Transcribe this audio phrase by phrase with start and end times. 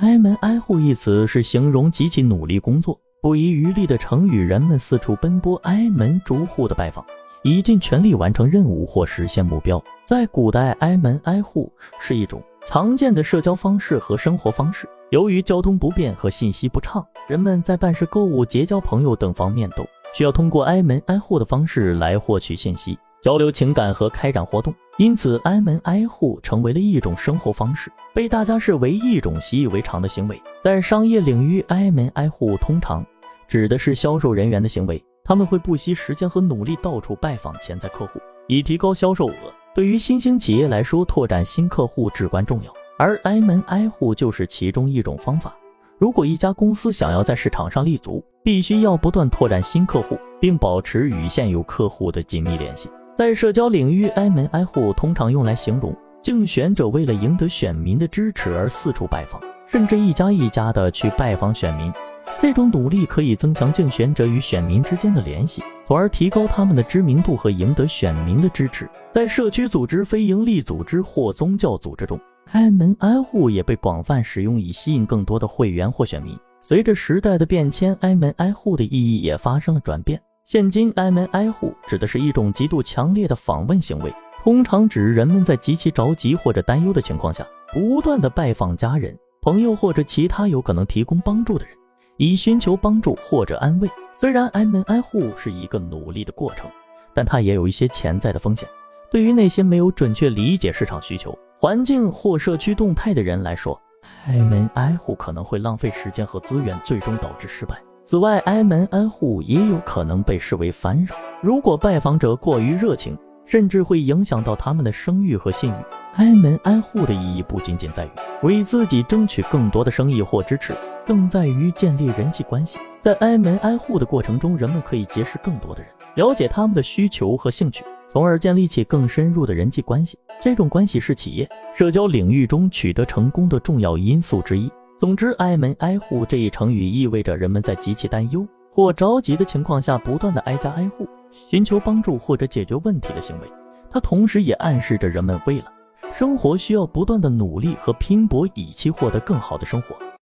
[0.00, 7.04] 挨门挨户一词是形容极其努力工作、不遗余力的成语，人们四处奔波，挨门逐户的拜访，
[7.42, 9.82] 以尽全力完成任务或实现目标。
[10.02, 14.88] 在古代，挨门挨户是一种常见的社交方式和生活方式。
[15.10, 22.98] 由于交通不便和信息不畅，人们在办事、购物、结交朋友等方面都需要通过挨门挨户的方式来获取信息。
[23.20, 30.38] 交流情感和开展活动，因此挨门挨户成为了一种生活方式，被大家视为一种习以为常的行为。
[30.62, 33.02] 在商业领域，挨门挨户通常
[33.48, 39.34] 指的是销售人员的行为，他们会不惜时间和努力到处拜访潜在客户，以提高销售额。
[39.74, 45.56] 对于新兴企业来说，拓展新客户至关重要，而挨门挨户就是其中一种方法。
[45.96, 52.90] 如果一家公司想要在市场上立足，必须要不断拓展新客户，并保持与现有客户的紧密联系。
[53.14, 61.92] 在社交领域，挨门挨户通常用来形容竞选者为了赢得选民的支持而四处拜访，甚至一家一家的去拜访选民。
[62.40, 68.88] 这种努力可以增强竞选者与选民之间的联系，从而提高他们的知名度和赢得选民的支持。
[69.12, 72.18] 在社区组织、非营利组织或宗教组织中，
[72.52, 76.34] 挨门挨户也被广泛使用以吸引更多的会员或选民。
[76.62, 80.20] 随着时代的变迁，挨门挨户的意义也发生了转变。
[80.50, 84.12] 现今挨门挨户指的是一种极度强烈的访问行为，
[84.42, 91.76] 通常指人们在极其着急或者担忧的情况下，不断的拜访家人、朋友或者其他有可能提供帮助的人，
[92.16, 93.88] 以寻求帮助或者安慰。
[94.12, 96.68] 虽然挨门挨户是一个努力的过程，
[97.14, 98.68] 但它也有一些潜在的风险。
[99.08, 103.80] 对于那些没有准确理解市场需求、环境或社区动态的人来说，
[104.26, 107.80] 挨门挨户可能会浪费时间和资源，最终导致失败。
[108.10, 111.14] 此外，挨门挨户也有可能被视为烦扰。
[111.40, 115.74] 如果拜访者过于热情，甚至会影响到他们的声誉和信誉。
[116.16, 118.10] 挨门挨户的意义不仅仅在于
[118.42, 120.74] 为自己争取更多的生意或支持，
[121.06, 122.80] 更在于建立人际关系。
[123.00, 130.18] 在挨门挨户的过程中，人们可以结识更多的人，了解他们的需求和兴趣，从而建立起更深入的人际关系。
[130.42, 134.68] 这种关系是企业社交领域中取得成功的重要因素之一。
[135.00, 141.08] 总之，挨门挨户这一成语意味着人们在极其担忧或着急的情况下，不断的挨家挨户
[141.48, 143.48] 寻求帮助或者解决问题的行为。
[143.90, 145.72] 它同时也暗示着人们为了
[146.12, 149.96] 生活需要不断的努力和拼搏，以期获得更好的生活。